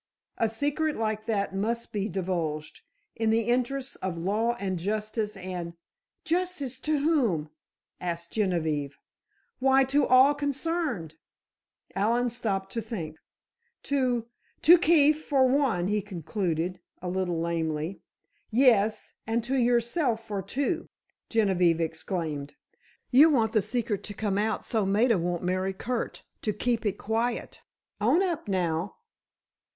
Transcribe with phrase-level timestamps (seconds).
[0.39, 5.75] A secret like that must be divulged—in the interests of law and justice and——"
[6.25, 7.51] "Justice to whom?"
[7.99, 8.97] asked Genevieve.
[9.59, 11.17] "Why, to all concerned."
[11.95, 13.17] Allen stopped to think.
[13.83, 18.01] "To—to Keefe, for one," he concluded, a little lamely.
[18.49, 20.89] "Yes, and to yourself for two!"
[21.29, 22.55] Genevieve exclaimed.
[23.11, 26.97] "You want the secret to come out so Maida won't marry Curt to keep it
[26.97, 27.61] quiet!
[28.01, 28.95] Own up, now."